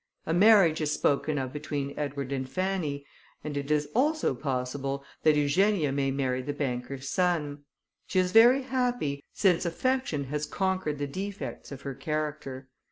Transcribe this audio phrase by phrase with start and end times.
[0.25, 3.05] A marriage is spoken of between Edward and Fanny,
[3.43, 7.65] and it is also possible that Eugenia may marry the banker's son.
[8.07, 12.67] She is very happy, since affection has conquered the defects of her character.